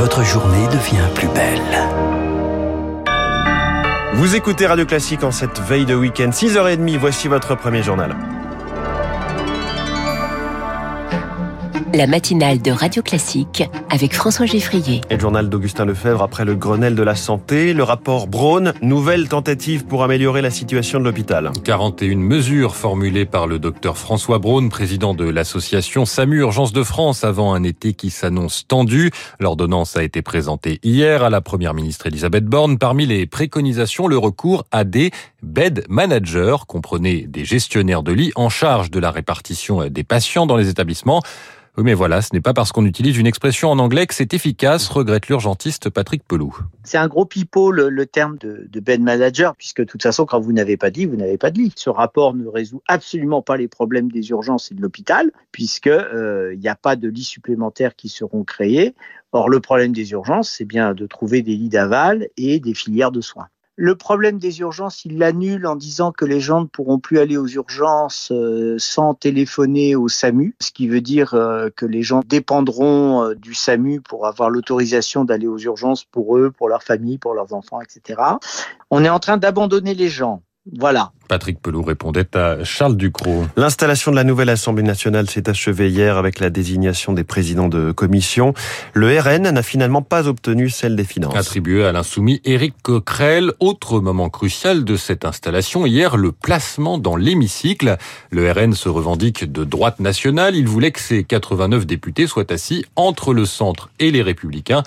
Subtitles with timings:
[0.00, 1.60] votre journée devient plus belle.
[4.14, 8.16] Vous écoutez Radio Classique en cette veille de week-end, 6h30, voici votre premier journal.
[11.92, 15.00] La matinale de Radio Classique avec François Geffrier.
[15.10, 19.28] Et le journal d'Augustin Lefebvre après le Grenelle de la santé, le rapport Braun, nouvelle
[19.28, 21.50] tentative pour améliorer la situation de l'hôpital.
[21.64, 27.24] 41 mesures formulées par le docteur François Braun, président de l'association SAMU Urgence de France
[27.24, 29.10] avant un été qui s'annonce tendu.
[29.40, 32.78] L'ordonnance a été présentée hier à la première ministre Elisabeth Borne.
[32.78, 35.10] Parmi les préconisations, le recours à des
[35.42, 40.56] bed managers, comprenez des gestionnaires de lits en charge de la répartition des patients dans
[40.56, 41.22] les établissements.
[41.76, 44.34] Oui, mais voilà, ce n'est pas parce qu'on utilise une expression en anglais que c'est
[44.34, 46.56] efficace, regrette l'urgentiste Patrick Pelou.
[46.82, 50.52] C'est un gros pipeau le, terme de, bed manager, puisque de toute façon, quand vous
[50.52, 51.72] n'avez pas dit, vous n'avez pas de lit.
[51.76, 56.52] Ce rapport ne résout absolument pas les problèmes des urgences et de l'hôpital, puisque euh,
[56.54, 58.94] il n'y a pas de lits supplémentaires qui seront créés.
[59.30, 63.12] Or, le problème des urgences, c'est bien de trouver des lits d'aval et des filières
[63.12, 63.46] de soins.
[63.82, 67.38] Le problème des urgences, il l'annule en disant que les gens ne pourront plus aller
[67.38, 72.20] aux urgences euh, sans téléphoner au SAMU, ce qui veut dire euh, que les gens
[72.26, 77.16] dépendront euh, du SAMU pour avoir l'autorisation d'aller aux urgences pour eux, pour leur famille,
[77.16, 78.20] pour leurs enfants, etc.
[78.90, 80.42] On est en train d'abandonner les gens.
[80.78, 81.12] Voilà.
[81.30, 83.46] Patrick Pelou répondait à Charles Ducrot.
[83.56, 87.92] L'installation de la nouvelle Assemblée nationale s'est achevée hier avec la désignation des présidents de
[87.92, 88.52] commission.
[88.94, 91.36] Le RN n'a finalement pas obtenu celle des finances.
[91.36, 97.14] Attribué à l'insoumis Éric Coquerel, autre moment crucial de cette installation, hier le placement dans
[97.14, 97.96] l'hémicycle.
[98.32, 100.56] Le RN se revendique de droite nationale.
[100.56, 104.82] Il voulait que ses 89 députés soient assis entre le centre et les républicains.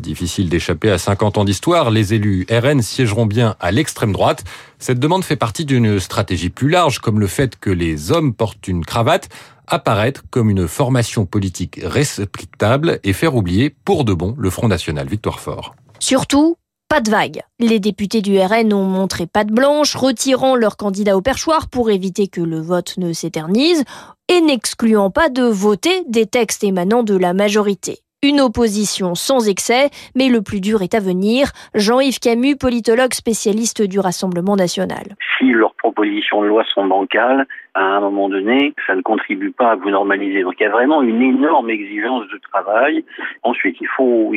[0.00, 1.92] Difficile d'échapper à 50 ans d'histoire.
[1.92, 4.42] Les élus RN siégeront bien à l'extrême droite.
[4.78, 8.32] Cette demande fait partie d'une une stratégie plus large, comme le fait que les hommes
[8.32, 9.28] portent une cravate,
[9.66, 15.06] apparaître comme une formation politique respectable et faire oublier pour de bon le Front National.
[15.08, 15.74] Victoire Fort.
[16.00, 16.56] Surtout,
[16.88, 17.42] pas de vague.
[17.58, 22.28] Les députés du RN ont montré patte blanche, retirant leur candidat au perchoir pour éviter
[22.28, 23.84] que le vote ne s'éternise
[24.28, 28.03] et n'excluant pas de voter des textes émanant de la majorité.
[28.24, 31.48] Une opposition sans excès, mais le plus dur est à venir.
[31.74, 35.04] Jean-Yves Camus, politologue spécialiste du Rassemblement national.
[35.36, 39.72] Si leurs propositions de loi sont bancales, à un moment donné, ça ne contribue pas
[39.72, 40.42] à vous normaliser.
[40.42, 43.04] Donc il y a vraiment une énorme exigence de travail.
[43.42, 44.32] Ensuite, il faut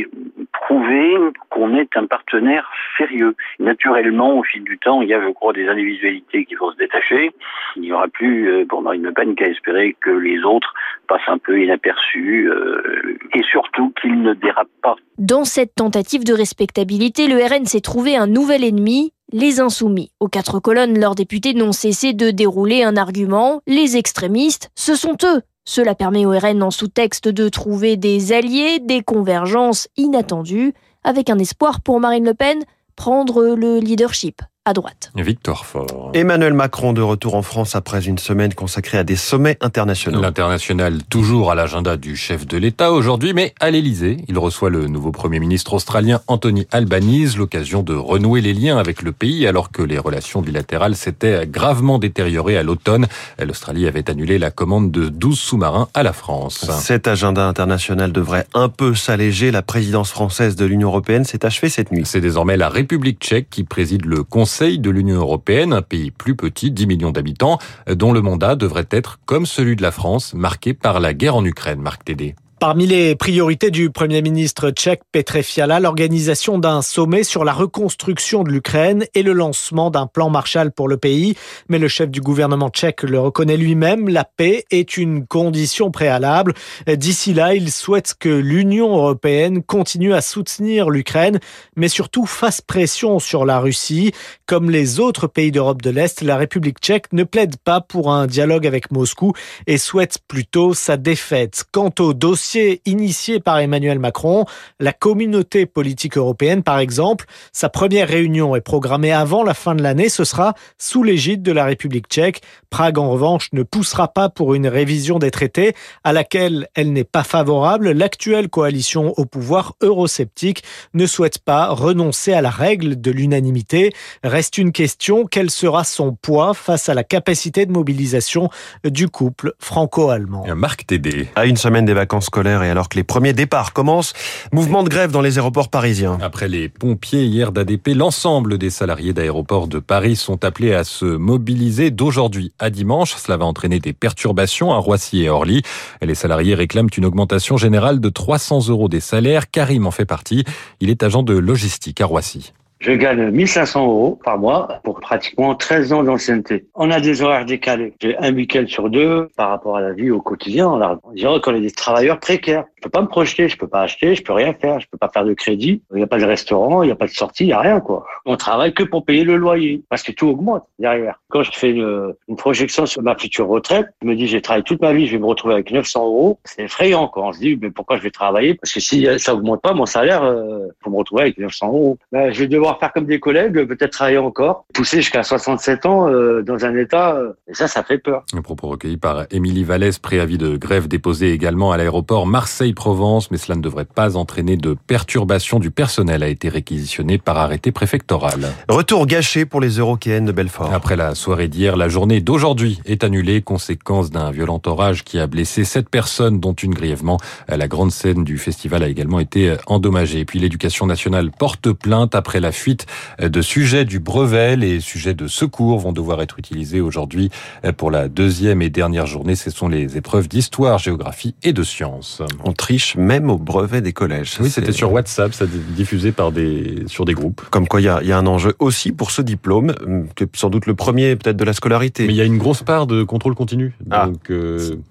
[0.51, 1.15] prouver
[1.49, 3.35] qu'on est un partenaire sérieux.
[3.59, 6.77] Naturellement, au fil du temps, il y a, je crois, des individualités qui vont se
[6.77, 7.31] détacher.
[7.75, 10.73] Il n'y aura plus, euh, pour Marine Le qu'à espérer que les autres
[11.07, 14.95] passent un peu inaperçus euh, et surtout qu'ils ne dérapent pas.
[15.17, 20.11] Dans cette tentative de respectabilité, le RN s'est trouvé un nouvel ennemi, les insoumis.
[20.19, 23.61] Aux quatre colonnes, leurs députés n'ont cessé de dérouler un argument.
[23.67, 25.41] Les extrémistes, ce sont eux.
[25.65, 31.39] Cela permet au RN en sous-texte de trouver des alliés, des convergences inattendues, avec un
[31.39, 32.63] espoir pour Marine Le Pen,
[32.95, 35.11] prendre le leadership à droite.
[35.15, 36.11] Victor Fort.
[36.13, 40.21] Emmanuel Macron de retour en France après une semaine consacrée à des sommets internationaux.
[40.21, 44.87] L'international toujours à l'agenda du chef de l'État aujourd'hui, mais à l'Élysée, il reçoit le
[44.87, 49.71] nouveau Premier ministre australien Anthony Albanese, l'occasion de renouer les liens avec le pays alors
[49.71, 53.07] que les relations bilatérales s'étaient gravement détériorées à l'automne.
[53.39, 56.69] L'Australie avait annulé la commande de 12 sous-marins à la France.
[56.81, 59.49] Cet agenda international devrait un peu s'alléger.
[59.51, 62.03] La présidence française de l'Union européenne s'est achevée cette nuit.
[62.05, 66.35] C'est désormais la République tchèque qui préside le Conseil de l'Union européenne, un pays plus
[66.35, 70.73] petit, 10 millions d'habitants, dont le mandat devrait être, comme celui de la France, marqué
[70.73, 71.79] par la guerre en Ukraine.
[71.79, 72.35] Marc Tédé.
[72.59, 78.43] Parmi les priorités du Premier ministre tchèque Petr Fiala, l'organisation d'un sommet sur la reconstruction
[78.43, 81.35] de l'Ukraine et le lancement d'un plan Marshall pour le pays.
[81.69, 86.55] Mais le chef du gouvernement tchèque le reconnaît lui-même, la paix est une condition préalable.
[86.87, 91.39] D'ici là, il souhaite que l'Union européenne continue à soutenir l'Ukraine,
[91.75, 94.13] mais surtout fasse pression sur la Russie.
[94.47, 98.25] Comme les autres pays d'Europe de l'Est, la République tchèque ne plaide pas pour un
[98.25, 99.33] dialogue avec Moscou
[99.67, 101.63] et souhaite plutôt sa défaite.
[101.71, 102.46] Quant au dossier
[102.85, 104.45] initié par Emmanuel Macron.
[104.79, 109.83] La communauté politique européenne, par exemple, sa première réunion est programmée avant la fin de
[109.83, 110.09] l'année.
[110.09, 112.41] Ce sera sous l'égide de la République tchèque.
[112.69, 115.73] Prague, en revanche, ne poussera pas pour une révision des traités
[116.03, 117.91] à laquelle elle n'est pas favorable.
[117.91, 123.93] L'actuelle coalition au pouvoir eurosceptique ne souhaite pas renoncer à la règle de l'unanimité.
[124.23, 128.49] Reste une question, quel sera son poids face à la capacité de mobilisation
[128.83, 130.45] du couple franco-allemand?
[130.55, 131.29] Marc Tédé.
[131.35, 134.13] À une semaine des vacances et alors que les premiers départs commencent,
[134.51, 136.19] mouvement de grève dans les aéroports parisiens.
[136.21, 141.05] Après les pompiers hier d'ADP, l'ensemble des salariés d'aéroports de Paris sont appelés à se
[141.05, 143.15] mobiliser d'aujourd'hui à dimanche.
[143.15, 145.63] Cela va entraîner des perturbations à Roissy et Orly.
[146.01, 149.49] Les salariés réclament une augmentation générale de 300 euros des salaires.
[149.49, 150.43] Karim en fait partie.
[150.79, 152.53] Il est agent de logistique à Roissy.
[152.79, 156.67] Je gagne 1500 euros par mois pour pratiquement 13 ans d'ancienneté.
[156.75, 157.93] On a des horaires décalés.
[157.99, 160.67] J'ai un week-end sur deux par rapport à la vie au quotidien.
[161.03, 162.65] On dirait qu'on est des travailleurs précaires.
[162.75, 164.97] Je peux pas me projeter, je peux pas acheter, je peux rien faire, je peux
[164.99, 165.81] pas faire de crédit.
[165.91, 167.59] Il n'y a pas de restaurant, il n'y a pas de sortie, il n'y a
[167.59, 168.05] rien, quoi.
[168.25, 169.81] On travaille que pour payer le loyer.
[169.89, 171.19] Parce que tout augmente derrière.
[171.29, 174.81] Quand je fais une, projection sur ma future retraite, je me dis, j'ai travaillé toute
[174.81, 176.39] ma vie, je vais me retrouver avec 900 euros.
[176.43, 177.25] C'est effrayant, quoi.
[177.25, 178.53] On se dit, mais pourquoi je vais travailler?
[178.53, 181.97] Parce que si ça augmente pas, mon salaire, euh, faut me retrouver avec 900 euros.
[182.11, 186.09] Ben, je vais devoir faire comme des collègues, peut-être travailler encore, pousser jusqu'à 67 ans
[186.09, 188.23] euh, dans un état, euh, et ça, ça fait peur.
[188.33, 193.37] Un propos recueilli par Émilie Vallès, préavis de grève déposé également à l'aéroport Marseille-Provence, mais
[193.37, 198.53] cela ne devrait pas entraîner de perturbation du personnel, a été réquisitionné par arrêté préfectoral.
[198.67, 200.73] Retour gâché pour les Eurokéennes de Belfort.
[200.73, 205.27] Après la soirée d'hier, la journée d'aujourd'hui est annulée, conséquence d'un violent orage qui a
[205.27, 207.17] blessé sept personnes, dont une grièvement.
[207.47, 210.19] La grande scène du festival a également été endommagée.
[210.19, 212.85] Et puis l'éducation nationale porte plainte après la fuite
[213.19, 214.55] de sujets du brevet.
[214.55, 217.29] Les sujets de secours vont devoir être utilisés aujourd'hui
[217.77, 219.35] pour la deuxième et dernière journée.
[219.35, 222.21] Ce sont les épreuves d'histoire, géographie et de sciences.
[222.43, 224.37] On triche même au brevet des collèges.
[224.39, 227.41] Oui, c'était sur WhatsApp, ça diffusé par des, sur des groupes.
[227.49, 229.73] Comme quoi, il y a, y a un enjeu aussi pour ce diplôme,
[230.15, 232.07] que sans doute le premier peut-être de la scolarité.
[232.07, 233.73] Mais il y a une grosse part de contrôle continu.
[233.91, 234.31] Ah, donc,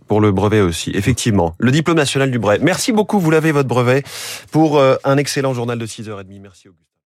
[0.06, 1.54] pour le brevet aussi, effectivement.
[1.58, 2.58] Le diplôme national du brevet.
[2.62, 4.02] Merci beaucoup, vous l'avez votre brevet,
[4.50, 6.40] pour un excellent journal de 6h30.
[6.40, 6.95] Merci Augustin.